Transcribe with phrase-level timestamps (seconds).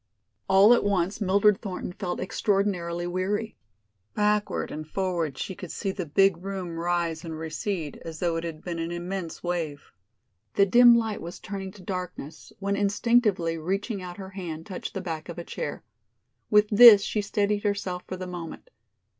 [0.49, 3.55] All at once Mildred Thornton felt extraordinarily weary.
[4.15, 8.43] Backward and forward she could see the big room rise and recede as though it
[8.43, 9.91] had been an immense wave.
[10.55, 15.01] The dim light was turning to darkness, when instinctively reaching out her hand touched the
[15.01, 15.83] back of a chair.
[16.49, 18.71] With this she steadied herself for the moment.